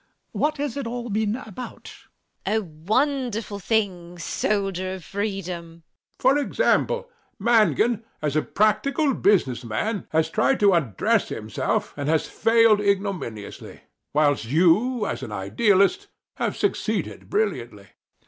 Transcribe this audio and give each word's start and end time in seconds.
What 0.31 0.57
has 0.57 0.77
it 0.77 0.87
all 0.87 1.09
been 1.11 1.35
about? 1.35 1.93
MRS 1.93 2.47
HUSHABYE. 2.47 2.57
Oh, 2.57 2.71
wonderful 2.87 3.59
things, 3.59 4.23
soldier 4.23 4.93
of 4.95 5.03
freedom. 5.05 5.83
HECTOR. 6.13 6.17
For 6.17 6.37
example, 6.39 7.11
Mangan, 7.37 8.03
as 8.19 8.35
a 8.35 8.41
practical 8.41 9.13
business 9.13 9.63
man, 9.63 10.07
has 10.09 10.31
tried 10.31 10.59
to 10.61 10.73
undress 10.73 11.29
himself 11.29 11.93
and 11.95 12.09
has 12.09 12.25
failed 12.27 12.81
ignominiously; 12.81 13.81
whilst 14.11 14.45
you, 14.45 15.05
as 15.05 15.21
an 15.21 15.31
idealist, 15.31 16.07
have 16.37 16.57
succeeded 16.57 17.29
brilliantly. 17.29 17.89